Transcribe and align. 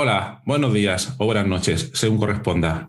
Hola, 0.00 0.42
buenos 0.46 0.72
días 0.72 1.16
o 1.18 1.26
buenas 1.26 1.48
noches, 1.48 1.90
según 1.92 2.18
corresponda. 2.18 2.88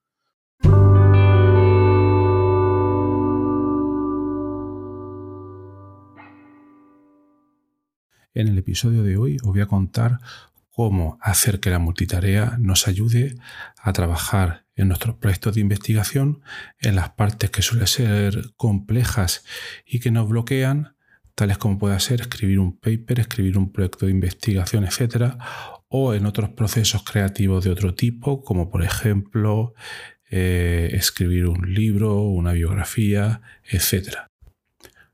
En 8.33 8.47
el 8.47 8.57
episodio 8.57 9.03
de 9.03 9.17
hoy 9.17 9.37
os 9.43 9.49
voy 9.49 9.59
a 9.59 9.65
contar 9.65 10.19
cómo 10.69 11.17
hacer 11.21 11.59
que 11.59 11.69
la 11.69 11.79
multitarea 11.79 12.57
nos 12.59 12.87
ayude 12.87 13.35
a 13.77 13.91
trabajar 13.91 14.65
en 14.75 14.87
nuestros 14.87 15.15
proyectos 15.15 15.55
de 15.55 15.61
investigación 15.61 16.41
en 16.79 16.95
las 16.95 17.09
partes 17.09 17.49
que 17.49 17.61
suelen 17.61 17.87
ser 17.87 18.41
complejas 18.55 19.43
y 19.85 19.99
que 19.99 20.11
nos 20.11 20.29
bloquean, 20.29 20.95
tales 21.35 21.57
como 21.57 21.77
puede 21.77 21.99
ser 21.99 22.21
escribir 22.21 22.59
un 22.59 22.79
paper, 22.79 23.19
escribir 23.19 23.57
un 23.57 23.73
proyecto 23.73 24.05
de 24.05 24.13
investigación, 24.13 24.85
etcétera, 24.85 25.37
o 25.89 26.13
en 26.13 26.25
otros 26.25 26.51
procesos 26.51 27.03
creativos 27.03 27.65
de 27.65 27.71
otro 27.71 27.95
tipo, 27.95 28.43
como 28.43 28.69
por 28.69 28.81
ejemplo 28.81 29.73
eh, 30.29 30.89
escribir 30.93 31.47
un 31.47 31.73
libro, 31.73 32.21
una 32.21 32.53
biografía, 32.53 33.41
etcétera. 33.69 34.30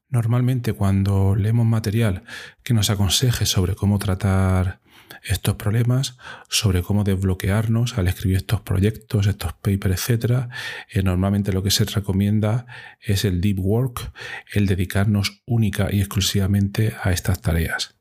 Normalmente 0.10 0.74
cuando 0.74 1.36
leemos 1.36 1.66
material 1.66 2.24
que 2.64 2.74
nos 2.74 2.90
aconseje 2.90 3.46
sobre 3.46 3.76
cómo 3.76 4.00
tratar 4.00 4.80
estos 5.24 5.56
problemas, 5.56 6.18
sobre 6.50 6.82
cómo 6.82 7.04
desbloquearnos 7.04 7.98
al 7.98 8.08
escribir 8.08 8.38
estos 8.38 8.62
proyectos, 8.62 9.28
estos 9.28 9.54
papers, 9.54 10.10
etc., 10.10 10.48
eh, 10.90 11.04
normalmente 11.04 11.52
lo 11.52 11.64
que 11.64 11.72
se 11.72 11.86
recomienda 11.86 12.66
es 13.02 13.26
el 13.26 13.42
deep 13.42 13.60
work, 13.60 14.14
el 14.54 14.68
dedicarnos 14.68 15.44
única 15.46 15.90
y 15.92 16.00
exclusivamente 16.00 16.96
a 17.02 17.12
estas 17.12 17.42
tareas. 17.42 17.96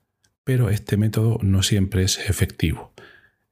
Pero 0.44 0.70
este 0.70 0.96
método 0.96 1.38
no 1.42 1.62
siempre 1.62 2.04
es 2.04 2.18
efectivo. 2.18 2.92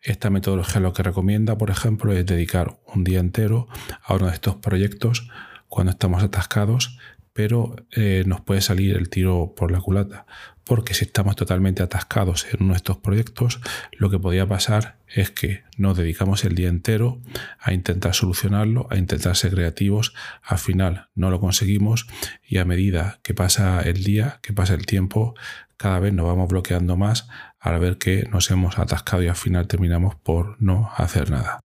Esta 0.01 0.31
metodología 0.31 0.81
lo 0.81 0.93
que 0.93 1.03
recomienda, 1.03 1.57
por 1.57 1.71
ejemplo, 1.71 2.13
es 2.13 2.27
dedicar 2.27 2.79
un 2.95 3.05
día 3.05 3.21
entero 3.21 3.69
a 4.03 4.15
uno 4.15 4.27
de 4.27 4.35
estos 4.35 4.57
proyectos 4.57 5.29
cuando 5.69 5.91
estamos 5.91 6.23
atascados 6.23 6.99
pero 7.35 7.75
eh, 7.91 8.23
nos 8.27 8.41
puede 8.41 8.63
salir 8.63 8.97
el 8.97 9.11
tiro 9.11 9.55
por 9.55 9.71
la 9.71 9.81
culata, 9.81 10.25
porque 10.63 10.95
si 10.95 11.05
estamos 11.05 11.37
totalmente 11.37 11.83
atascados 11.83 12.47
en 12.53 12.63
uno 12.63 12.73
de 12.73 12.77
estos 12.77 12.97
proyectos, 12.97 13.61
lo 13.93 14.09
que 14.09 14.19
podría 14.19 14.47
pasar 14.47 14.99
es 15.09 15.31
que 15.31 15.65
nos 15.77 15.97
dedicamos 15.97 16.45
el 16.45 16.55
día 16.55 16.69
entero 16.69 17.21
a 17.59 17.75
intentar 17.75 18.15
solucionarlo, 18.15 18.87
a 18.89 18.97
intentar 18.97 19.37
ser 19.37 19.53
creativos, 19.53 20.15
al 20.43 20.59
final 20.59 21.09
no 21.15 21.31
lo 21.31 21.41
conseguimos 21.41 22.07
y 22.47 22.59
a 22.59 22.65
medida 22.65 23.19
que 23.23 23.35
pasa 23.35 23.83
el 23.83 24.05
día, 24.05 24.39
que 24.41 24.53
pasa 24.53 24.75
el 24.75 24.87
tiempo, 24.87 25.35
cada 25.77 25.99
vez 25.99 26.15
nos 26.15 26.27
vamos 26.27 26.49
bloqueando 26.49 26.97
más 26.97 27.29
al 27.59 27.81
ver 27.81 27.99
que 27.99 28.29
nos 28.31 28.49
hemos 28.53 28.79
atascado 28.79 29.25
y 29.25 29.29
al 29.29 29.37
final 29.37 29.67
terminamos 29.67 30.15
por 30.15 30.57
no 30.63 30.91
hacer 30.97 31.31
nada. 31.31 31.64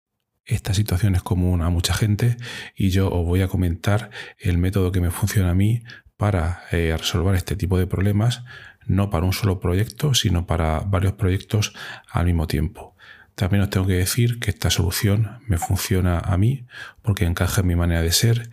Esta 0.48 0.72
situación 0.72 1.14
es 1.14 1.22
común 1.22 1.60
a 1.60 1.68
mucha 1.68 1.92
gente 1.92 2.38
y 2.74 2.88
yo 2.88 3.10
os 3.10 3.22
voy 3.26 3.42
a 3.42 3.48
comentar 3.48 4.08
el 4.38 4.56
método 4.56 4.90
que 4.90 5.02
me 5.02 5.10
funciona 5.10 5.50
a 5.50 5.54
mí 5.54 5.82
para 6.16 6.62
eh, 6.72 6.96
resolver 6.96 7.34
este 7.34 7.54
tipo 7.54 7.78
de 7.78 7.86
problemas, 7.86 8.44
no 8.86 9.10
para 9.10 9.26
un 9.26 9.34
solo 9.34 9.60
proyecto, 9.60 10.14
sino 10.14 10.46
para 10.46 10.80
varios 10.80 11.12
proyectos 11.12 11.74
al 12.10 12.24
mismo 12.24 12.46
tiempo. 12.46 12.96
También 13.34 13.62
os 13.62 13.68
tengo 13.68 13.86
que 13.86 13.92
decir 13.92 14.40
que 14.40 14.50
esta 14.50 14.70
solución 14.70 15.38
me 15.46 15.58
funciona 15.58 16.18
a 16.18 16.38
mí 16.38 16.64
porque 17.02 17.26
encaja 17.26 17.60
en 17.60 17.66
mi 17.66 17.76
manera 17.76 18.00
de 18.00 18.12
ser 18.12 18.50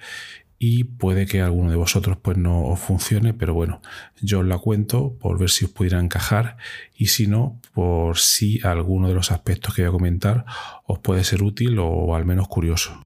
y 0.58 0.86
puede 0.86 1.26
que 1.26 1.42
alguno 1.42 1.70
de 1.70 1.76
vosotros 1.76 2.18
pues 2.22 2.38
no 2.38 2.66
os 2.66 2.80
funcione, 2.80 3.34
pero 3.34 3.54
bueno, 3.54 3.82
yo 4.22 4.40
os 4.40 4.46
la 4.46 4.58
cuento 4.58 5.18
por 5.20 5.38
ver 5.38 5.50
si 5.50 5.66
os 5.66 5.72
pudiera 5.72 6.00
encajar 6.00 6.58
y 6.96 7.08
si 7.08 7.28
no, 7.28 7.60
por 7.74 8.18
si 8.18 8.66
alguno 8.66 9.10
de 9.10 9.16
los 9.16 9.32
aspectos 9.32 9.74
que 9.74 9.82
voy 9.82 9.90
a 9.90 9.92
comentar 9.92 10.46
os 10.86 11.00
puede 11.00 11.24
ser 11.24 11.44
útil 11.44 11.78
o 11.80 12.16
al 12.16 12.26
menos 12.26 12.48
curioso. 12.48 13.04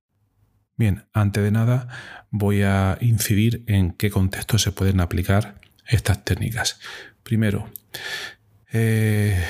Bien, 0.78 1.06
antes 1.12 1.44
de 1.44 1.52
nada 1.52 1.88
voy 2.30 2.62
a 2.62 2.98
incidir 3.02 3.64
en 3.68 3.92
qué 3.92 4.10
contexto 4.10 4.58
se 4.58 4.72
pueden 4.72 5.02
aplicar 5.02 5.56
estas 5.86 6.24
técnicas. 6.24 6.80
Primero, 7.24 7.70
eh, 8.72 9.44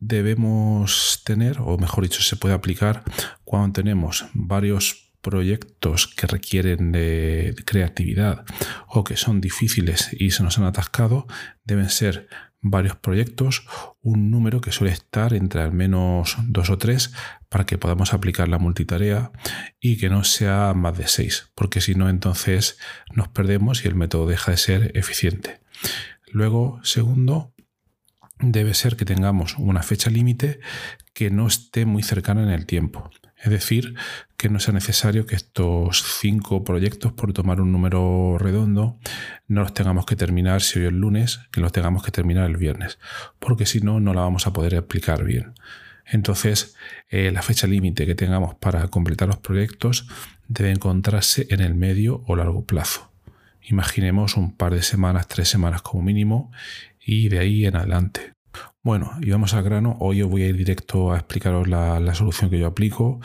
debemos 0.00 1.22
tener, 1.24 1.60
o 1.60 1.78
mejor 1.78 2.04
dicho, 2.04 2.20
se 2.20 2.36
puede 2.36 2.54
aplicar 2.54 3.04
cuando 3.44 3.72
tenemos 3.72 4.26
varios 4.34 5.05
proyectos 5.26 6.06
que 6.06 6.28
requieren 6.28 6.92
de 6.92 7.56
creatividad 7.64 8.44
o 8.86 9.02
que 9.02 9.16
son 9.16 9.40
difíciles 9.40 10.10
y 10.12 10.30
se 10.30 10.44
nos 10.44 10.56
han 10.56 10.64
atascado, 10.66 11.26
deben 11.64 11.90
ser 11.90 12.28
varios 12.60 12.94
proyectos, 12.94 13.66
un 14.02 14.30
número 14.30 14.60
que 14.60 14.70
suele 14.70 14.92
estar 14.92 15.34
entre 15.34 15.62
al 15.62 15.72
menos 15.72 16.36
dos 16.46 16.70
o 16.70 16.78
tres 16.78 17.12
para 17.48 17.66
que 17.66 17.76
podamos 17.76 18.14
aplicar 18.14 18.46
la 18.46 18.60
multitarea 18.60 19.32
y 19.80 19.96
que 19.96 20.10
no 20.10 20.22
sea 20.22 20.74
más 20.74 20.96
de 20.96 21.08
seis, 21.08 21.50
porque 21.56 21.80
si 21.80 21.96
no 21.96 22.08
entonces 22.08 22.78
nos 23.12 23.26
perdemos 23.26 23.84
y 23.84 23.88
el 23.88 23.96
método 23.96 24.28
deja 24.28 24.52
de 24.52 24.58
ser 24.58 24.92
eficiente. 24.94 25.60
Luego, 26.30 26.78
segundo, 26.84 27.52
debe 28.38 28.74
ser 28.74 28.96
que 28.96 29.04
tengamos 29.04 29.56
una 29.58 29.82
fecha 29.82 30.10
límite 30.10 30.60
que 31.14 31.30
no 31.30 31.46
esté 31.46 31.86
muy 31.86 32.02
cercana 32.02 32.42
en 32.42 32.50
el 32.50 32.66
tiempo. 32.66 33.10
Es 33.42 33.50
decir, 33.50 33.94
que 34.36 34.48
no 34.48 34.60
sea 34.60 34.74
necesario 34.74 35.26
que 35.26 35.36
estos 35.36 36.02
cinco 36.20 36.64
proyectos, 36.64 37.12
por 37.12 37.32
tomar 37.32 37.60
un 37.60 37.70
número 37.70 38.38
redondo, 38.38 38.98
no 39.46 39.60
los 39.60 39.74
tengamos 39.74 40.06
que 40.06 40.16
terminar 40.16 40.62
si 40.62 40.80
hoy 40.80 40.86
es 40.86 40.92
lunes, 40.92 41.40
que 41.52 41.60
los 41.60 41.72
tengamos 41.72 42.02
que 42.02 42.10
terminar 42.10 42.46
el 42.48 42.56
viernes, 42.56 42.98
porque 43.38 43.66
si 43.66 43.80
no, 43.80 44.00
no 44.00 44.14
la 44.14 44.22
vamos 44.22 44.46
a 44.46 44.52
poder 44.52 44.74
explicar 44.74 45.24
bien. 45.24 45.54
Entonces, 46.06 46.76
eh, 47.08 47.30
la 47.32 47.42
fecha 47.42 47.66
límite 47.66 48.06
que 48.06 48.14
tengamos 48.14 48.54
para 48.54 48.88
completar 48.88 49.28
los 49.28 49.38
proyectos 49.38 50.08
debe 50.48 50.70
encontrarse 50.70 51.46
en 51.50 51.60
el 51.60 51.74
medio 51.74 52.22
o 52.26 52.36
largo 52.36 52.64
plazo. 52.64 53.10
Imaginemos 53.68 54.36
un 54.36 54.56
par 54.56 54.72
de 54.74 54.82
semanas, 54.82 55.26
tres 55.26 55.48
semanas 55.48 55.82
como 55.82 56.02
mínimo, 56.02 56.52
y 57.04 57.28
de 57.28 57.40
ahí 57.40 57.66
en 57.66 57.76
adelante. 57.76 58.36
Bueno, 58.82 59.10
y 59.20 59.30
vamos 59.30 59.52
al 59.54 59.64
grano. 59.64 59.96
Hoy 59.98 60.22
os 60.22 60.30
voy 60.30 60.44
a 60.44 60.46
ir 60.46 60.56
directo 60.56 61.10
a 61.10 61.16
explicaros 61.16 61.66
la, 61.66 62.14
solución 62.14 62.50
que 62.50 62.58
yo 62.60 62.68
aplico 62.68 63.20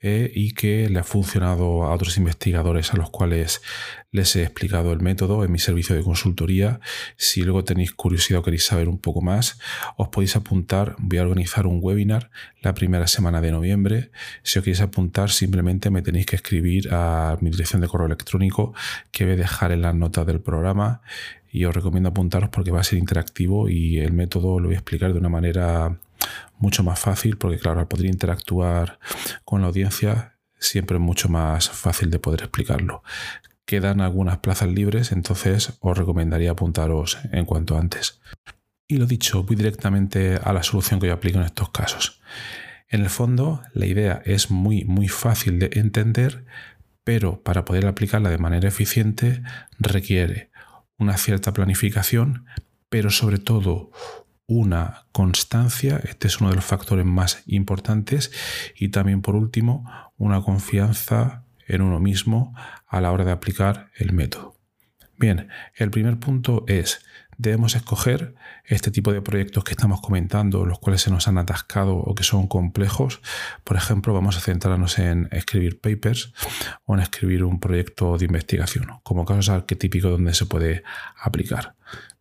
eh, 0.00 0.30
y 0.34 0.52
que 0.52 0.90
le 0.90 0.98
ha 0.98 1.04
funcionado 1.04 1.84
a 1.84 1.94
otros 1.94 2.18
investigadores 2.18 2.92
a 2.92 2.98
los 2.98 3.08
cuales 3.08 3.62
les 4.10 4.34
he 4.36 4.42
explicado 4.42 4.92
el 4.92 5.00
método 5.00 5.44
en 5.44 5.52
mi 5.52 5.58
servicio 5.58 5.94
de 5.94 6.02
consultoría. 6.02 6.80
Si 7.16 7.42
luego 7.42 7.64
tenéis 7.64 7.92
curiosidad 7.92 8.40
o 8.40 8.42
queréis 8.42 8.64
saber 8.64 8.88
un 8.88 8.98
poco 8.98 9.20
más, 9.20 9.58
os 9.96 10.08
podéis 10.08 10.36
apuntar. 10.36 10.96
Voy 10.98 11.18
a 11.18 11.22
organizar 11.22 11.66
un 11.66 11.80
webinar 11.82 12.30
la 12.62 12.74
primera 12.74 13.06
semana 13.06 13.40
de 13.40 13.52
noviembre. 13.52 14.10
Si 14.42 14.58
os 14.58 14.64
queréis 14.64 14.80
apuntar, 14.80 15.30
simplemente 15.30 15.90
me 15.90 16.02
tenéis 16.02 16.26
que 16.26 16.36
escribir 16.36 16.88
a 16.92 17.36
mi 17.40 17.50
dirección 17.50 17.82
de 17.82 17.88
correo 17.88 18.06
electrónico 18.06 18.74
que 19.10 19.24
voy 19.24 19.34
a 19.34 19.36
dejar 19.36 19.72
en 19.72 19.82
las 19.82 19.94
notas 19.94 20.26
del 20.26 20.40
programa 20.40 21.02
y 21.50 21.64
os 21.64 21.74
recomiendo 21.74 22.10
apuntaros 22.10 22.50
porque 22.50 22.70
va 22.70 22.80
a 22.80 22.84
ser 22.84 22.98
interactivo 22.98 23.68
y 23.68 23.98
el 23.98 24.12
método 24.12 24.60
lo 24.60 24.68
voy 24.68 24.74
a 24.74 24.78
explicar 24.78 25.12
de 25.12 25.18
una 25.18 25.28
manera 25.28 25.98
mucho 26.58 26.82
más 26.82 26.98
fácil 26.98 27.36
porque 27.36 27.58
claro, 27.58 27.80
al 27.80 27.88
poder 27.88 28.06
interactuar 28.06 28.98
con 29.44 29.62
la 29.62 29.68
audiencia 29.68 30.34
siempre 30.58 30.96
es 30.96 31.02
mucho 31.02 31.28
más 31.28 31.70
fácil 31.70 32.10
de 32.10 32.18
poder 32.18 32.40
explicarlo. 32.42 33.02
Quedan 33.68 34.00
algunas 34.00 34.38
plazas 34.38 34.70
libres, 34.70 35.12
entonces 35.12 35.76
os 35.80 35.98
recomendaría 35.98 36.52
apuntaros 36.52 37.18
en 37.32 37.44
cuanto 37.44 37.76
antes. 37.76 38.18
Y 38.88 38.96
lo 38.96 39.04
dicho, 39.04 39.42
voy 39.42 39.56
directamente 39.56 40.40
a 40.42 40.54
la 40.54 40.62
solución 40.62 40.98
que 40.98 41.08
yo 41.08 41.12
aplico 41.12 41.38
en 41.38 41.44
estos 41.44 41.68
casos. 41.68 42.22
En 42.88 43.02
el 43.02 43.10
fondo, 43.10 43.60
la 43.74 43.84
idea 43.84 44.22
es 44.24 44.50
muy, 44.50 44.86
muy 44.86 45.08
fácil 45.08 45.58
de 45.58 45.68
entender, 45.74 46.46
pero 47.04 47.42
para 47.42 47.66
poder 47.66 47.84
aplicarla 47.84 48.30
de 48.30 48.38
manera 48.38 48.68
eficiente 48.68 49.42
requiere 49.78 50.50
una 50.96 51.18
cierta 51.18 51.52
planificación, 51.52 52.46
pero 52.88 53.10
sobre 53.10 53.36
todo 53.36 53.90
una 54.46 55.04
constancia, 55.12 56.00
este 56.04 56.28
es 56.28 56.40
uno 56.40 56.48
de 56.48 56.56
los 56.56 56.64
factores 56.64 57.04
más 57.04 57.42
importantes, 57.44 58.32
y 58.78 58.88
también 58.88 59.20
por 59.20 59.36
último, 59.36 59.84
una 60.16 60.40
confianza 60.40 61.44
en 61.68 61.82
uno 61.82 62.00
mismo 62.00 62.54
a 62.86 63.00
la 63.00 63.12
hora 63.12 63.24
de 63.24 63.32
aplicar 63.32 63.90
el 63.96 64.12
método. 64.12 64.56
Bien, 65.18 65.48
el 65.74 65.90
primer 65.90 66.18
punto 66.18 66.64
es 66.68 67.04
debemos 67.38 67.76
escoger 67.76 68.34
este 68.64 68.90
tipo 68.90 69.12
de 69.12 69.22
proyectos 69.22 69.64
que 69.64 69.70
estamos 69.70 70.00
comentando, 70.00 70.66
los 70.66 70.78
cuales 70.80 71.02
se 71.02 71.10
nos 71.10 71.28
han 71.28 71.38
atascado 71.38 71.96
o 71.96 72.14
que 72.14 72.24
son 72.24 72.48
complejos. 72.48 73.20
Por 73.64 73.76
ejemplo, 73.76 74.12
vamos 74.12 74.36
a 74.36 74.40
centrarnos 74.40 74.98
en 74.98 75.28
escribir 75.32 75.80
papers 75.80 76.32
o 76.84 76.94
en 76.94 77.00
escribir 77.00 77.44
un 77.44 77.60
proyecto 77.60 78.18
de 78.18 78.26
investigación, 78.26 78.86
como 79.02 79.24
casos 79.24 79.48
arquetípicos 79.48 80.10
donde 80.10 80.34
se 80.34 80.46
puede 80.46 80.82
aplicar. 81.16 81.74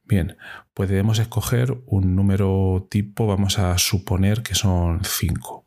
Bien, 0.04 0.38
pues 0.74 0.90
debemos 0.90 1.20
escoger 1.20 1.76
un 1.86 2.16
número 2.16 2.88
tipo, 2.90 3.28
vamos 3.28 3.60
a 3.60 3.78
suponer 3.78 4.42
que 4.42 4.56
son 4.56 5.04
5. 5.04 5.67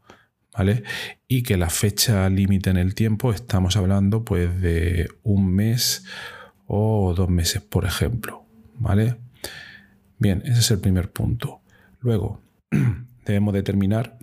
Y 1.29 1.43
que 1.43 1.57
la 1.57 1.71
fecha 1.71 2.29
límite 2.29 2.71
en 2.71 2.77
el 2.77 2.95
tiempo 2.95 3.33
estamos 3.33 3.77
hablando 3.77 4.25
pues 4.25 4.61
de 4.61 5.09
un 5.23 5.53
mes 5.53 6.05
o 6.67 7.15
dos 7.15 7.29
meses, 7.29 7.63
por 7.63 7.85
ejemplo. 7.85 8.45
¿Vale? 8.79 9.17
Bien, 10.19 10.43
ese 10.45 10.61
es 10.61 10.71
el 10.71 10.81
primer 10.81 11.11
punto. 11.11 11.61
Luego, 12.01 12.41
debemos 13.25 13.55
determinar 13.55 14.19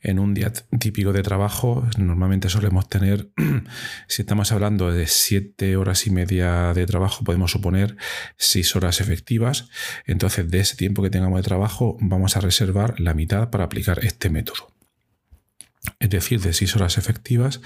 en 0.00 0.18
un 0.18 0.34
día 0.34 0.52
típico 0.78 1.12
de 1.12 1.22
trabajo, 1.22 1.86
normalmente 1.96 2.48
solemos 2.48 2.88
tener, 2.88 3.30
si 4.06 4.22
estamos 4.22 4.52
hablando 4.52 4.92
de 4.92 5.06
siete 5.06 5.76
horas 5.76 6.06
y 6.06 6.10
media 6.10 6.74
de 6.74 6.86
trabajo, 6.86 7.24
podemos 7.24 7.52
suponer 7.52 7.96
seis 8.36 8.76
horas 8.76 9.00
efectivas. 9.00 9.70
Entonces, 10.06 10.50
de 10.50 10.60
ese 10.60 10.76
tiempo 10.76 11.02
que 11.02 11.10
tengamos 11.10 11.38
de 11.38 11.44
trabajo, 11.44 11.96
vamos 12.00 12.36
a 12.36 12.40
reservar 12.40 13.00
la 13.00 13.14
mitad 13.14 13.50
para 13.50 13.64
aplicar 13.64 14.04
este 14.04 14.28
método. 14.28 14.73
Es 15.98 16.10
decir, 16.10 16.40
de 16.40 16.52
seis 16.52 16.74
horas 16.76 16.98
efectivas, 16.98 17.60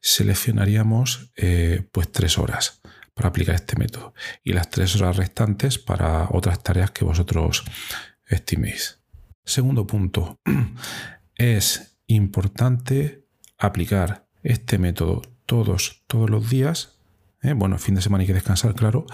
seleccionaríamos 0.00 1.32
eh, 1.36 1.86
pues 1.92 2.10
tres 2.10 2.38
horas 2.38 2.80
para 3.14 3.28
aplicar 3.28 3.54
este 3.54 3.76
método 3.76 4.14
y 4.42 4.52
las 4.52 4.70
tres 4.70 4.96
horas 4.96 5.16
restantes 5.16 5.78
para 5.78 6.28
otras 6.30 6.62
tareas 6.62 6.90
que 6.90 7.04
vosotros 7.04 7.64
estiméis. 8.26 9.00
Segundo 9.44 9.86
punto, 9.86 10.40
es 11.36 11.98
importante 12.06 13.26
aplicar 13.58 14.26
este 14.42 14.78
método 14.78 15.22
todos, 15.46 16.02
todos 16.06 16.30
los 16.30 16.48
días. 16.48 16.98
¿eh? 17.42 17.52
Bueno, 17.52 17.78
fin 17.78 17.94
de 17.94 18.02
semana 18.02 18.22
hay 18.22 18.26
que 18.26 18.34
descansar, 18.34 18.74
claro, 18.74 19.06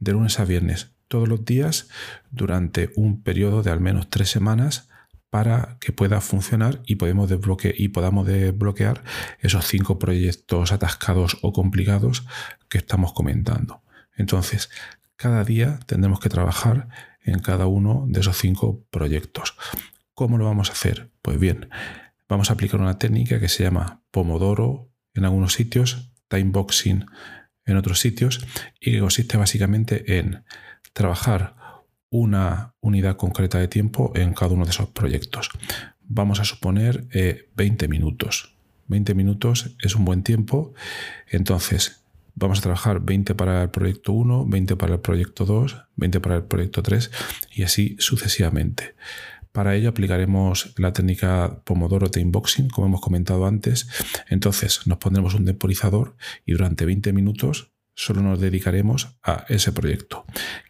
de 0.00 0.12
lunes 0.12 0.38
a 0.40 0.44
viernes, 0.44 0.92
todos 1.08 1.28
los 1.28 1.44
días 1.44 1.88
durante 2.30 2.90
un 2.96 3.22
periodo 3.22 3.62
de 3.62 3.70
al 3.70 3.80
menos 3.80 4.10
tres 4.10 4.30
semanas 4.30 4.88
para 5.36 5.76
que 5.80 5.92
pueda 5.92 6.22
funcionar 6.22 6.80
y, 6.86 6.96
podemos 6.96 7.30
y 7.76 7.88
podamos 7.88 8.26
desbloquear 8.26 9.04
esos 9.40 9.66
cinco 9.66 9.98
proyectos 9.98 10.72
atascados 10.72 11.36
o 11.42 11.52
complicados 11.52 12.24
que 12.70 12.78
estamos 12.78 13.12
comentando. 13.12 13.82
Entonces, 14.16 14.70
cada 15.16 15.44
día 15.44 15.78
tendremos 15.84 16.20
que 16.20 16.30
trabajar 16.30 16.88
en 17.20 17.40
cada 17.40 17.66
uno 17.66 18.06
de 18.08 18.20
esos 18.20 18.38
cinco 18.38 18.86
proyectos. 18.88 19.58
¿Cómo 20.14 20.38
lo 20.38 20.46
vamos 20.46 20.70
a 20.70 20.72
hacer? 20.72 21.10
Pues 21.20 21.38
bien, 21.38 21.68
vamos 22.30 22.48
a 22.48 22.54
aplicar 22.54 22.80
una 22.80 22.98
técnica 22.98 23.38
que 23.38 23.50
se 23.50 23.62
llama 23.62 24.00
Pomodoro 24.10 24.88
en 25.12 25.26
algunos 25.26 25.52
sitios, 25.52 26.12
Timeboxing 26.28 27.04
en 27.66 27.76
otros 27.76 28.00
sitios, 28.00 28.40
y 28.80 28.92
que 28.92 29.00
consiste 29.00 29.36
básicamente 29.36 30.18
en 30.18 30.44
trabajar 30.94 31.55
una 32.10 32.74
unidad 32.80 33.16
concreta 33.16 33.58
de 33.58 33.68
tiempo 33.68 34.12
en 34.14 34.34
cada 34.34 34.52
uno 34.52 34.64
de 34.64 34.70
esos 34.70 34.88
proyectos. 34.88 35.50
Vamos 36.00 36.40
a 36.40 36.44
suponer 36.44 37.06
20 37.56 37.84
eh, 37.84 37.88
minutos. 37.88 38.56
20 38.88 39.14
minutos 39.14 39.76
es 39.82 39.96
un 39.96 40.04
buen 40.04 40.22
tiempo, 40.22 40.72
entonces 41.28 42.04
vamos 42.36 42.60
a 42.60 42.62
trabajar 42.62 43.00
20 43.00 43.34
para 43.34 43.62
el 43.62 43.70
proyecto 43.70 44.12
1, 44.12 44.46
20 44.46 44.76
para 44.76 44.94
el 44.94 45.00
proyecto 45.00 45.44
2, 45.44 45.76
20 45.96 46.20
para 46.20 46.36
el 46.36 46.44
proyecto 46.44 46.82
3 46.82 47.10
y 47.52 47.64
así 47.64 47.96
sucesivamente. 47.98 48.94
Para 49.50 49.74
ello 49.74 49.88
aplicaremos 49.88 50.74
la 50.76 50.92
técnica 50.92 51.62
Pomodoro 51.64 52.10
Timeboxing, 52.10 52.68
como 52.68 52.88
hemos 52.88 53.00
comentado 53.00 53.46
antes. 53.46 53.88
Entonces 54.28 54.86
nos 54.86 54.98
pondremos 54.98 55.34
un 55.34 55.46
temporizador 55.46 56.16
y 56.44 56.52
durante 56.52 56.84
20 56.84 57.14
minutos 57.14 57.72
solo 57.94 58.20
nos 58.20 58.38
dedicaremos 58.38 59.16
a 59.22 59.46
ese 59.48 59.72
proyecto. 59.72 60.26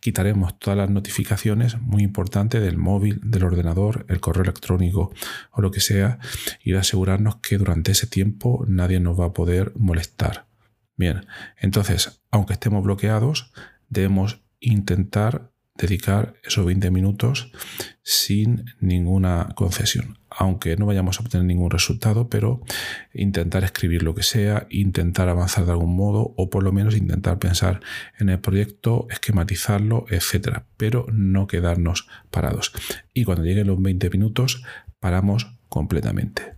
Quitaremos 0.07 0.57
todas 0.61 0.77
las 0.77 0.89
notificaciones, 0.89 1.81
muy 1.81 2.05
importante, 2.05 2.61
del 2.61 2.79
móvil, 2.79 3.19
del 3.25 3.43
ordenador, 3.43 4.07
el 4.09 4.21
correo 4.21 4.45
electrónico 4.45 5.13
o 5.51 5.61
lo 5.61 5.73
que 5.73 5.81
sea, 5.81 6.21
y 6.63 6.75
asegurarnos 6.75 7.39
que 7.39 7.59
durante 7.59 7.91
ese 7.91 8.07
tiempo 8.07 8.65
nadie 8.69 9.01
nos 9.01 9.19
va 9.19 9.25
a 9.25 9.33
poder 9.33 9.73
molestar. 9.75 10.47
Bien, 10.95 11.27
entonces, 11.59 12.23
aunque 12.31 12.53
estemos 12.53 12.85
bloqueados, 12.85 13.51
debemos 13.89 14.45
intentar 14.61 15.51
dedicar 15.77 16.35
esos 16.45 16.65
20 16.65 16.93
minutos 16.93 17.51
sin 18.05 18.65
ninguna 18.79 19.49
concesión, 19.57 20.21
aunque 20.37 20.77
no 20.77 20.87
vayamos 20.87 21.19
a 21.19 21.23
obtener 21.23 21.47
ningún 21.47 21.71
resultado, 21.71 22.29
pero 22.29 22.61
intentar 23.15 23.65
escribir 23.65 24.03
lo 24.03 24.15
que 24.15 24.23
sea, 24.23 24.67
intentar 24.71 25.29
avanzar 25.29 25.65
de 25.65 25.73
algún 25.73 25.97
modo 25.97 26.35
o 26.37 26.51
por 26.51 26.63
lo 26.63 26.73
menos 26.73 26.97
intentar 26.97 27.39
pensar 27.39 27.81
en 28.19 28.29
el 28.29 28.39
proyecto, 28.39 29.07
esquematizarlo, 29.11 30.05
etcétera, 30.11 30.67
pero 30.77 31.07
no 31.13 31.47
quedarnos 31.47 32.07
parados. 32.31 32.73
Y 33.15 33.25
cuando 33.25 33.45
lleguen 33.45 33.69
los 33.69 33.81
20 33.81 34.11
minutos, 34.11 34.63
paramos 35.01 35.57
completamente 35.69 36.56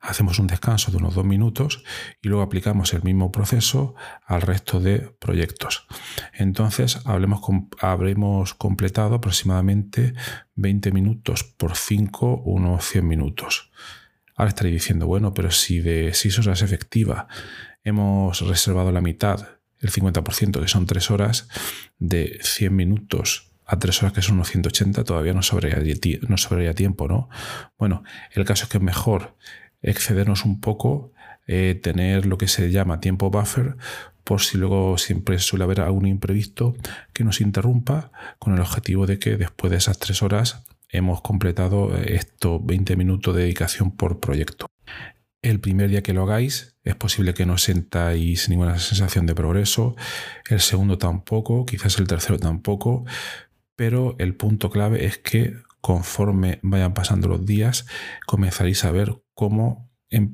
hacemos 0.00 0.38
un 0.38 0.46
descanso 0.46 0.90
de 0.90 0.96
unos 0.96 1.14
dos 1.14 1.24
minutos 1.24 1.84
y 2.22 2.28
luego 2.28 2.42
aplicamos 2.42 2.94
el 2.94 3.02
mismo 3.02 3.30
proceso 3.30 3.94
al 4.24 4.42
resto 4.42 4.80
de 4.80 4.98
proyectos. 4.98 5.86
Entonces 6.32 7.00
habremos, 7.04 7.40
habremos 7.80 8.54
completado 8.54 9.16
aproximadamente 9.16 10.14
20 10.54 10.92
minutos 10.92 11.44
por 11.44 11.76
5, 11.76 12.42
unos 12.44 12.84
100 12.86 13.06
minutos. 13.06 13.70
Ahora 14.36 14.48
estaréis 14.48 14.74
diciendo, 14.74 15.06
bueno, 15.06 15.34
pero 15.34 15.50
si 15.50 15.80
de 15.80 16.14
6 16.14 16.38
horas 16.38 16.62
efectiva 16.62 17.28
hemos 17.84 18.40
reservado 18.40 18.90
la 18.92 19.02
mitad, 19.02 19.48
el 19.80 19.90
50%, 19.90 20.60
que 20.60 20.68
son 20.68 20.86
3 20.86 21.10
horas, 21.10 21.48
de 21.98 22.38
100 22.42 22.74
minutos 22.74 23.50
a 23.66 23.78
3 23.78 24.02
horas, 24.02 24.12
que 24.14 24.22
son 24.22 24.36
unos 24.36 24.50
180, 24.50 25.04
todavía 25.04 25.32
no 25.32 25.42
sobraría, 25.42 25.94
no 26.26 26.36
sobraría 26.36 26.74
tiempo, 26.74 27.06
¿no? 27.06 27.28
Bueno, 27.78 28.02
el 28.32 28.44
caso 28.44 28.64
es 28.64 28.70
que 28.70 28.78
es 28.78 28.82
mejor 28.82 29.36
excedernos 29.82 30.44
un 30.44 30.60
poco, 30.60 31.12
eh, 31.46 31.78
tener 31.82 32.26
lo 32.26 32.38
que 32.38 32.48
se 32.48 32.70
llama 32.70 33.00
tiempo 33.00 33.30
buffer, 33.30 33.76
por 34.24 34.40
si 34.40 34.58
luego 34.58 34.98
siempre 34.98 35.38
suele 35.38 35.64
haber 35.64 35.80
algún 35.80 36.06
imprevisto 36.06 36.76
que 37.12 37.24
nos 37.24 37.40
interrumpa, 37.40 38.12
con 38.38 38.54
el 38.54 38.60
objetivo 38.60 39.06
de 39.06 39.18
que 39.18 39.36
después 39.36 39.70
de 39.70 39.78
esas 39.78 39.98
tres 39.98 40.22
horas 40.22 40.64
hemos 40.88 41.20
completado 41.22 41.96
eh, 41.96 42.16
estos 42.16 42.64
20 42.64 42.96
minutos 42.96 43.34
de 43.34 43.42
dedicación 43.42 43.96
por 43.96 44.20
proyecto. 44.20 44.66
El 45.42 45.58
primer 45.58 45.88
día 45.88 46.02
que 46.02 46.12
lo 46.12 46.22
hagáis 46.22 46.76
es 46.84 46.94
posible 46.96 47.32
que 47.32 47.46
no 47.46 47.56
sentáis 47.56 48.48
ninguna 48.48 48.78
sensación 48.78 49.24
de 49.26 49.34
progreso, 49.34 49.96
el 50.48 50.60
segundo 50.60 50.98
tampoco, 50.98 51.64
quizás 51.64 51.98
el 51.98 52.06
tercero 52.06 52.38
tampoco, 52.38 53.04
pero 53.74 54.16
el 54.18 54.34
punto 54.34 54.68
clave 54.68 55.06
es 55.06 55.16
que 55.16 55.56
conforme 55.80 56.58
vayan 56.62 56.94
pasando 56.94 57.28
los 57.28 57.44
días 57.44 57.86
comenzaréis 58.26 58.84
a 58.84 58.90
ver 58.90 59.22
cómo 59.34 59.88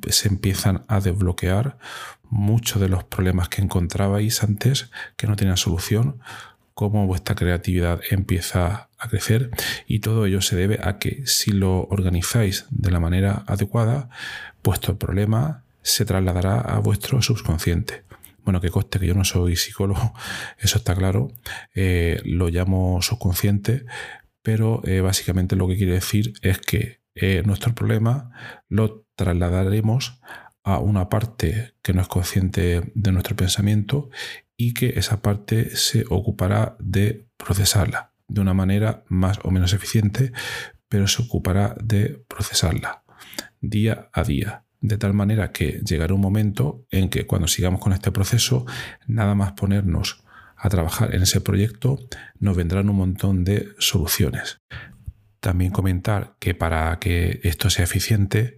se 0.08 0.28
empiezan 0.28 0.84
a 0.88 1.00
desbloquear 1.00 1.78
muchos 2.22 2.80
de 2.80 2.88
los 2.88 3.04
problemas 3.04 3.48
que 3.48 3.62
encontrabais 3.62 4.42
antes 4.42 4.90
que 5.16 5.26
no 5.26 5.36
tenían 5.36 5.56
solución, 5.56 6.18
cómo 6.74 7.06
vuestra 7.06 7.34
creatividad 7.34 8.00
empieza 8.10 8.88
a 8.98 9.08
crecer 9.08 9.50
y 9.86 10.00
todo 10.00 10.26
ello 10.26 10.40
se 10.40 10.56
debe 10.56 10.78
a 10.82 10.98
que 10.98 11.26
si 11.26 11.52
lo 11.52 11.84
organizáis 11.88 12.66
de 12.70 12.90
la 12.90 13.00
manera 13.00 13.44
adecuada, 13.46 14.08
vuestro 14.62 14.98
problema 14.98 15.62
se 15.82 16.04
trasladará 16.04 16.60
a 16.60 16.78
vuestro 16.80 17.22
subconsciente. 17.22 18.02
Bueno, 18.44 18.60
que 18.60 18.70
coste 18.70 19.00
que 19.00 19.06
yo 19.06 19.14
no 19.14 19.24
soy 19.24 19.56
psicólogo, 19.56 20.12
eso 20.58 20.78
está 20.78 20.94
claro, 20.94 21.32
eh, 21.74 22.20
lo 22.24 22.48
llamo 22.48 23.00
subconsciente, 23.02 23.86
pero 24.46 24.80
eh, 24.84 25.00
básicamente 25.00 25.56
lo 25.56 25.66
que 25.66 25.76
quiere 25.76 25.94
decir 25.94 26.34
es 26.40 26.58
que 26.60 27.00
eh, 27.16 27.42
nuestro 27.44 27.74
problema 27.74 28.30
lo 28.68 29.04
trasladaremos 29.16 30.20
a 30.62 30.78
una 30.78 31.08
parte 31.08 31.74
que 31.82 31.92
no 31.92 32.00
es 32.00 32.06
consciente 32.06 32.92
de 32.94 33.10
nuestro 33.10 33.34
pensamiento 33.34 34.08
y 34.56 34.72
que 34.72 35.00
esa 35.00 35.20
parte 35.20 35.74
se 35.74 36.04
ocupará 36.10 36.76
de 36.78 37.26
procesarla 37.36 38.12
de 38.28 38.40
una 38.40 38.54
manera 38.54 39.02
más 39.08 39.40
o 39.42 39.50
menos 39.50 39.72
eficiente, 39.72 40.30
pero 40.88 41.08
se 41.08 41.22
ocupará 41.22 41.74
de 41.82 42.24
procesarla 42.28 43.02
día 43.60 44.10
a 44.12 44.22
día. 44.22 44.64
De 44.80 44.96
tal 44.96 45.12
manera 45.12 45.50
que 45.50 45.80
llegará 45.84 46.14
un 46.14 46.20
momento 46.20 46.86
en 46.92 47.08
que 47.08 47.26
cuando 47.26 47.48
sigamos 47.48 47.80
con 47.80 47.92
este 47.92 48.12
proceso, 48.12 48.64
nada 49.08 49.34
más 49.34 49.54
ponernos 49.54 50.24
a 50.56 50.68
trabajar 50.68 51.14
en 51.14 51.22
ese 51.22 51.40
proyecto, 51.40 51.98
nos 52.38 52.56
vendrán 52.56 52.88
un 52.88 52.96
montón 52.96 53.44
de 53.44 53.68
soluciones. 53.78 54.60
También 55.40 55.70
comentar 55.70 56.34
que 56.38 56.54
para 56.54 56.98
que 56.98 57.40
esto 57.44 57.70
sea 57.70 57.84
eficiente 57.84 58.56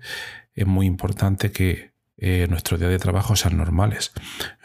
es 0.55 0.67
muy 0.67 0.87
importante 0.87 1.53
que 1.53 1.93
eh, 2.21 2.47
nuestro 2.51 2.79
día 2.79 2.89
de 2.89 2.99
trabajo 2.99 3.37
sean 3.37 3.57
normales. 3.57 4.13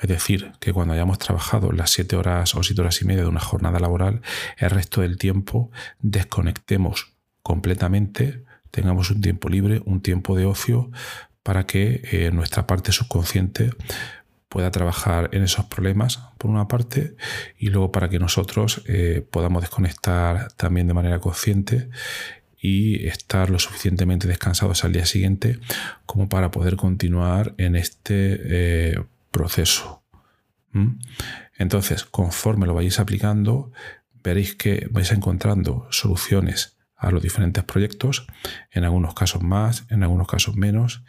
Es 0.01 0.09
decir, 0.09 0.53
que 0.59 0.73
cuando 0.73 0.93
hayamos 0.93 1.19
trabajado 1.19 1.71
las 1.71 1.91
siete 1.91 2.15
horas 2.15 2.55
o 2.55 2.63
siete 2.63 2.81
horas 2.81 3.01
y 3.01 3.05
media 3.05 3.21
de 3.21 3.29
una 3.29 3.39
jornada 3.39 3.79
laboral, 3.79 4.21
el 4.57 4.71
resto 4.71 5.01
del 5.01 5.17
tiempo 5.17 5.71
desconectemos 5.99 7.13
completamente, 7.43 8.43
tengamos 8.71 9.11
un 9.11 9.21
tiempo 9.21 9.49
libre, 9.49 9.83
un 9.85 10.01
tiempo 10.01 10.35
de 10.35 10.45
ocio, 10.45 10.89
para 11.43 11.67
que 11.67 12.01
eh, 12.11 12.31
nuestra 12.31 12.65
parte 12.65 12.91
subconsciente 12.91 13.69
pueda 14.53 14.69
trabajar 14.69 15.31
en 15.33 15.41
esos 15.41 15.65
problemas, 15.65 16.19
por 16.37 16.51
una 16.51 16.67
parte, 16.67 17.15
y 17.57 17.69
luego 17.69 17.91
para 17.91 18.07
que 18.07 18.19
nosotros 18.19 18.83
eh, 18.87 19.25
podamos 19.27 19.63
desconectar 19.63 20.51
también 20.53 20.85
de 20.87 20.93
manera 20.93 21.17
consciente 21.17 21.89
y 22.61 23.07
estar 23.07 23.49
lo 23.49 23.57
suficientemente 23.57 24.27
descansados 24.27 24.83
al 24.83 24.93
día 24.93 25.07
siguiente 25.07 25.57
como 26.05 26.29
para 26.29 26.51
poder 26.51 26.75
continuar 26.75 27.55
en 27.57 27.75
este 27.75 28.41
eh, 28.43 29.03
proceso. 29.31 30.03
Entonces, 31.57 32.03
conforme 32.03 32.67
lo 32.67 32.75
vayáis 32.75 32.99
aplicando, 32.99 33.71
veréis 34.23 34.53
que 34.53 34.87
vais 34.91 35.11
encontrando 35.11 35.87
soluciones 35.89 36.77
a 37.03 37.11
los 37.11 37.21
diferentes 37.21 37.63
proyectos, 37.65 38.25
en 38.71 38.85
algunos 38.85 39.13
casos 39.13 39.43
más, 39.43 39.85
en 39.89 40.03
algunos 40.03 40.27
casos 40.27 40.55
menos, 40.55 41.03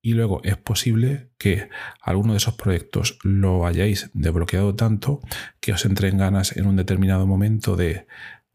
y 0.00 0.14
luego 0.14 0.40
es 0.42 0.56
posible 0.56 1.28
que 1.38 1.68
alguno 2.00 2.32
de 2.32 2.38
esos 2.38 2.54
proyectos 2.54 3.18
lo 3.22 3.66
hayáis 3.66 4.10
desbloqueado 4.14 4.74
tanto 4.74 5.20
que 5.60 5.72
os 5.72 5.84
entre 5.84 6.08
en 6.08 6.16
ganas 6.16 6.56
en 6.56 6.66
un 6.66 6.76
determinado 6.76 7.26
momento 7.26 7.76
de 7.76 8.06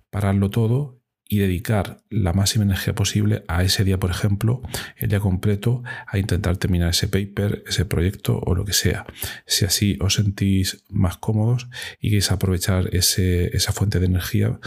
pararlo 0.09 0.49
todo 0.49 0.99
y 1.31 1.37
dedicar 1.37 2.01
la 2.09 2.33
máxima 2.33 2.65
energía 2.65 2.95
posible 2.95 3.43
a 3.47 3.63
ese 3.63 3.83
día, 3.83 3.99
por 3.99 4.09
ejemplo, 4.09 4.63
el 4.97 5.09
día 5.09 5.19
completo, 5.19 5.83
a 6.07 6.17
intentar 6.17 6.57
terminar 6.57 6.89
ese 6.89 7.07
paper, 7.07 7.63
ese 7.67 7.85
proyecto 7.85 8.39
o 8.43 8.55
lo 8.55 8.65
que 8.65 8.73
sea. 8.73 9.05
Si 9.45 9.63
así 9.63 9.99
os 10.01 10.15
sentís 10.15 10.83
más 10.89 11.17
cómodos 11.17 11.69
y 11.99 12.09
queréis 12.09 12.31
aprovechar 12.31 12.89
esa 12.93 13.73
fuente 13.73 13.99
de 13.99 14.07
energía, 14.07 14.59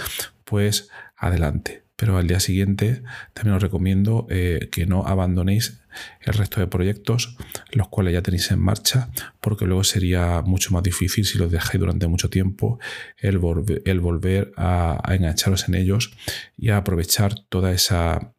pues 0.44 0.88
adelante 1.16 1.82
pero 2.02 2.18
al 2.18 2.26
día 2.26 2.40
siguiente 2.40 3.04
también 3.32 3.54
os 3.54 3.62
recomiendo 3.62 4.26
eh, 4.28 4.68
que 4.72 4.86
no 4.86 5.06
abandonéis 5.06 5.84
el 6.20 6.32
resto 6.34 6.58
de 6.58 6.66
proyectos, 6.66 7.36
los 7.70 7.86
cuales 7.90 8.12
ya 8.12 8.22
tenéis 8.22 8.50
en 8.50 8.58
marcha, 8.58 9.10
porque 9.40 9.66
luego 9.66 9.84
sería 9.84 10.42
mucho 10.42 10.72
más 10.72 10.82
difícil 10.82 11.24
si 11.24 11.38
los 11.38 11.52
dejáis 11.52 11.78
durante 11.78 12.08
mucho 12.08 12.28
tiempo 12.28 12.80
el, 13.18 13.38
volver 13.38 14.52
a, 14.56 15.00
engancharos 15.14 15.68
en 15.68 15.76
ellos 15.76 16.12
y 16.56 16.70
a 16.70 16.78
aprovechar 16.78 17.36
toda 17.48 17.70
esa 17.70 18.34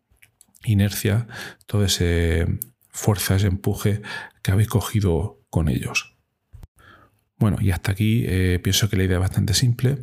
inercia, 0.65 1.27
toda 1.65 1.85
esa 1.85 2.45
fuerza, 2.89 3.37
ese 3.37 3.47
empuje 3.47 4.01
que 4.41 4.51
habéis 4.51 4.67
cogido 4.67 5.39
con 5.49 5.69
ellos. 5.69 6.17
Bueno, 7.37 7.59
y 7.61 7.71
hasta 7.71 7.93
aquí 7.93 8.25
eh, 8.27 8.59
pienso 8.61 8.89
que 8.89 8.97
la 8.97 9.05
idea 9.05 9.15
es 9.15 9.21
bastante 9.21 9.53
simple. 9.53 9.99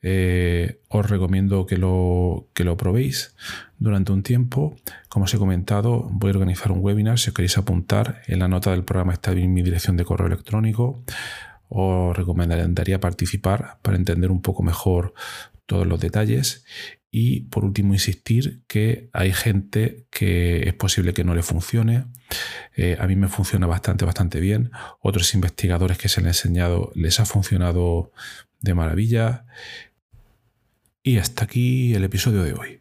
Eh, 0.00 0.80
os 0.88 1.10
recomiendo 1.10 1.66
que 1.66 1.76
lo, 1.76 2.48
que 2.54 2.64
lo 2.64 2.76
probéis 2.76 3.34
durante 3.78 4.12
un 4.12 4.22
tiempo. 4.22 4.76
Como 5.08 5.24
os 5.24 5.34
he 5.34 5.38
comentado, 5.38 6.08
voy 6.12 6.30
a 6.30 6.34
organizar 6.34 6.72
un 6.72 6.80
webinar. 6.80 7.18
Si 7.18 7.30
os 7.30 7.34
queréis 7.34 7.58
apuntar, 7.58 8.22
en 8.26 8.38
la 8.38 8.48
nota 8.48 8.70
del 8.70 8.84
programa 8.84 9.12
está 9.12 9.32
mi 9.32 9.62
dirección 9.62 9.96
de 9.96 10.04
correo 10.04 10.26
electrónico. 10.26 11.02
Os 11.68 12.16
recomendaría 12.16 13.00
participar 13.00 13.78
para 13.82 13.96
entender 13.96 14.30
un 14.30 14.40
poco 14.40 14.62
mejor 14.62 15.14
todos 15.66 15.86
los 15.86 16.00
detalles. 16.00 16.64
Y 17.10 17.40
por 17.42 17.64
último, 17.64 17.94
insistir 17.94 18.62
que 18.66 19.08
hay 19.12 19.32
gente 19.32 20.06
que 20.10 20.68
es 20.68 20.74
posible 20.74 21.14
que 21.14 21.24
no 21.24 21.34
le 21.34 21.42
funcione. 21.42 22.04
Eh, 22.76 22.96
a 23.00 23.06
mí 23.06 23.16
me 23.16 23.28
funciona 23.28 23.66
bastante, 23.66 24.04
bastante 24.04 24.40
bien. 24.40 24.70
Otros 25.00 25.34
investigadores 25.34 25.96
que 25.96 26.08
se 26.08 26.20
han 26.20 26.26
enseñado 26.26 26.92
les 26.94 27.18
ha 27.20 27.24
funcionado 27.24 28.12
de 28.60 28.74
maravilla. 28.74 29.46
Y 31.08 31.16
hasta 31.16 31.44
aquí 31.44 31.94
el 31.94 32.04
episodio 32.04 32.42
de 32.42 32.52
hoy. 32.52 32.80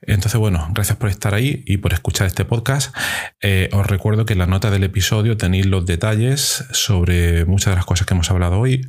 Entonces, 0.00 0.40
bueno, 0.40 0.66
gracias 0.72 0.98
por 0.98 1.08
estar 1.08 1.34
ahí 1.34 1.62
y 1.66 1.76
por 1.76 1.92
escuchar 1.92 2.26
este 2.26 2.44
podcast. 2.44 2.92
Eh, 3.40 3.68
os 3.72 3.86
recuerdo 3.86 4.26
que 4.26 4.32
en 4.32 4.40
la 4.40 4.46
nota 4.46 4.72
del 4.72 4.82
episodio 4.82 5.36
tenéis 5.36 5.66
los 5.66 5.86
detalles 5.86 6.64
sobre 6.72 7.44
muchas 7.44 7.70
de 7.70 7.76
las 7.76 7.86
cosas 7.86 8.04
que 8.04 8.14
hemos 8.14 8.28
hablado 8.32 8.58
hoy 8.58 8.88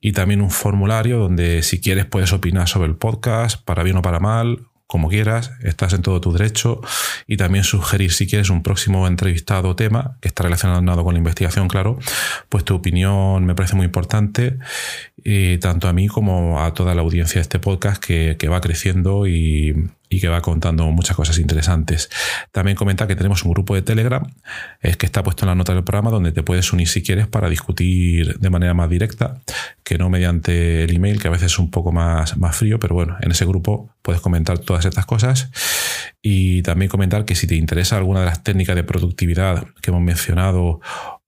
y 0.00 0.12
también 0.12 0.40
un 0.40 0.50
formulario 0.50 1.18
donde 1.18 1.62
si 1.62 1.82
quieres 1.82 2.06
puedes 2.06 2.32
opinar 2.32 2.68
sobre 2.68 2.88
el 2.88 2.96
podcast, 2.96 3.62
para 3.62 3.82
bien 3.82 3.98
o 3.98 4.02
para 4.02 4.18
mal, 4.18 4.70
como 4.90 5.08
quieras, 5.08 5.52
estás 5.62 5.92
en 5.92 6.02
todo 6.02 6.20
tu 6.20 6.32
derecho 6.32 6.80
y 7.28 7.36
también 7.36 7.62
sugerir 7.62 8.12
si 8.12 8.26
quieres 8.26 8.50
un 8.50 8.64
próximo 8.64 9.06
entrevistado 9.06 9.68
o 9.68 9.76
tema 9.76 10.16
que 10.20 10.26
está 10.26 10.42
relacionado 10.42 11.04
con 11.04 11.14
la 11.14 11.18
investigación, 11.18 11.68
claro, 11.68 11.96
pues 12.48 12.64
tu 12.64 12.74
opinión 12.74 13.46
me 13.46 13.54
parece 13.54 13.76
muy 13.76 13.86
importante, 13.86 14.58
y 15.22 15.58
tanto 15.58 15.86
a 15.86 15.92
mí 15.92 16.08
como 16.08 16.60
a 16.60 16.74
toda 16.74 16.96
la 16.96 17.02
audiencia 17.02 17.36
de 17.38 17.42
este 17.42 17.60
podcast 17.60 18.04
que, 18.04 18.34
que 18.36 18.48
va 18.48 18.60
creciendo 18.60 19.28
y, 19.28 19.76
y 20.12 20.20
que 20.20 20.28
va 20.28 20.42
contando 20.42 20.90
muchas 20.90 21.16
cosas 21.16 21.38
interesantes. 21.38 22.10
También 22.50 22.76
comenta 22.76 23.06
que 23.06 23.14
tenemos 23.14 23.44
un 23.44 23.52
grupo 23.52 23.76
de 23.76 23.82
Telegram, 23.82 24.22
es 24.82 24.96
que 24.96 25.06
está 25.06 25.22
puesto 25.22 25.44
en 25.44 25.50
la 25.50 25.54
nota 25.54 25.72
del 25.72 25.84
programa, 25.84 26.10
donde 26.10 26.32
te 26.32 26.42
puedes 26.42 26.72
unir 26.72 26.88
si 26.88 27.00
quieres 27.02 27.28
para 27.28 27.48
discutir 27.48 28.38
de 28.38 28.50
manera 28.50 28.74
más 28.74 28.90
directa, 28.90 29.40
que 29.84 29.98
no 29.98 30.10
mediante 30.10 30.82
el 30.82 30.96
email, 30.96 31.20
que 31.20 31.28
a 31.28 31.30
veces 31.30 31.52
es 31.52 31.58
un 31.60 31.70
poco 31.70 31.92
más, 31.92 32.36
más 32.36 32.56
frío, 32.56 32.80
pero 32.80 32.96
bueno, 32.96 33.16
en 33.20 33.30
ese 33.30 33.46
grupo 33.46 33.88
puedes 34.02 34.20
comentar 34.20 34.58
todas 34.58 34.84
estas 34.84 35.06
cosas. 35.06 35.50
Y 36.22 36.62
también 36.62 36.90
comentar 36.90 37.24
que 37.24 37.34
si 37.34 37.46
te 37.46 37.54
interesa 37.54 37.96
alguna 37.96 38.20
de 38.20 38.26
las 38.26 38.42
técnicas 38.42 38.76
de 38.76 38.84
productividad 38.84 39.64
que 39.80 39.90
hemos 39.90 40.02
mencionado 40.02 40.80